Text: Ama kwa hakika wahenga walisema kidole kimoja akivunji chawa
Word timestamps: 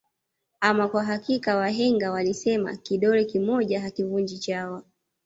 Ama 0.61 0.87
kwa 0.89 1.03
hakika 1.03 1.55
wahenga 1.57 2.11
walisema 2.11 2.75
kidole 2.75 3.25
kimoja 3.25 3.83
akivunji 3.85 4.37
chawa 4.39 4.83